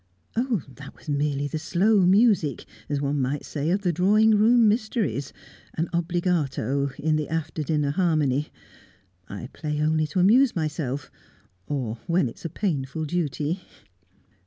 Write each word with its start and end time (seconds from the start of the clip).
"Oh, 0.35 0.63
that 0.67 0.95
was 0.95 1.07
merely 1.07 1.47
the 1.47 1.59
slow 1.59 2.07
music, 2.07 2.65
as 2.89 2.99
one 2.99 3.21
might 3.21 3.45
say, 3.45 3.69
of 3.69 3.83
the 3.83 3.93
drawing 3.93 4.31
room 4.31 4.67
mysteries 4.67 5.31
an 5.75 5.89
obligato 5.93 6.89
in 6.97 7.17
the 7.17 7.29
after 7.29 7.61
dinner 7.61 7.91
harmony. 7.91 8.47
I 9.29 9.49
play 9.53 9.79
only 9.79 10.07
to 10.07 10.19
amuse 10.19 10.55
myself 10.55 11.11
or 11.67 11.99
when 12.07 12.27
it 12.27 12.37
is 12.39 12.45
a 12.45 12.49
painful 12.49 13.05
duty." 13.05 13.61